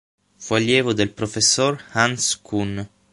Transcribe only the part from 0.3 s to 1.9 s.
Fu allievo del professor